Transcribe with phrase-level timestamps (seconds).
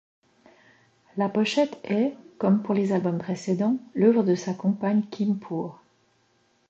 [1.15, 5.79] La pochette est, comme pour les albums précédents, l'œuvre de sa compagne Kim Poor.